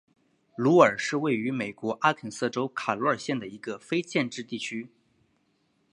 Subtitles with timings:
[0.55, 4.89] 鲁尔是位于美国阿肯色州卡罗尔县的一个非建制地区。